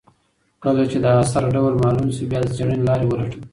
کله 0.63 0.83
چي 0.91 0.97
د 1.05 1.07
اثر 1.23 1.43
ډول 1.55 1.73
معلوم 1.83 2.09
سي 2.15 2.23
بیا 2.29 2.39
د 2.43 2.47
څېړني 2.55 2.83
لارې 2.89 3.05
ولټوئ. 3.07 3.43